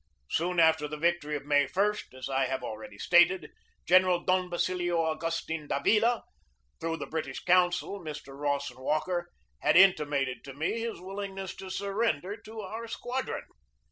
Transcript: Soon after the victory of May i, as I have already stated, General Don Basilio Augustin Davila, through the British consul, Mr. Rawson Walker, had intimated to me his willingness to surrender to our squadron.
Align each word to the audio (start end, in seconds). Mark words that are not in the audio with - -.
Soon 0.31 0.59
after 0.59 0.87
the 0.87 0.97
victory 0.97 1.35
of 1.35 1.45
May 1.45 1.67
i, 1.67 1.93
as 2.17 2.27
I 2.27 2.45
have 2.47 2.63
already 2.63 2.97
stated, 2.97 3.51
General 3.85 4.21
Don 4.23 4.49
Basilio 4.49 4.97
Augustin 4.99 5.67
Davila, 5.67 6.23
through 6.79 6.97
the 6.97 7.05
British 7.05 7.43
consul, 7.45 7.99
Mr. 7.99 8.35
Rawson 8.35 8.79
Walker, 8.79 9.29
had 9.59 9.77
intimated 9.77 10.43
to 10.45 10.55
me 10.55 10.79
his 10.79 10.99
willingness 10.99 11.55
to 11.57 11.69
surrender 11.69 12.35
to 12.35 12.61
our 12.61 12.87
squadron. 12.87 13.43